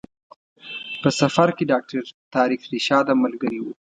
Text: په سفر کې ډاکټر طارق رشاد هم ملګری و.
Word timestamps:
په 1.01 1.09
سفر 1.19 1.47
کې 1.57 1.69
ډاکټر 1.71 2.03
طارق 2.33 2.61
رشاد 2.73 3.05
هم 3.11 3.17
ملګری 3.25 3.59
و. 3.61 3.65